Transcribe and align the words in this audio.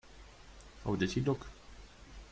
How 0.83 0.95
did 0.95 1.11
he 1.11 1.21
look? 1.21 1.45